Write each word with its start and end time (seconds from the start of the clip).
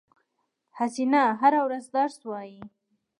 حسینه 0.77 1.21
هره 1.41 1.59
ورځ 1.67 1.85
درس 1.95 2.17
وایی 2.27 2.61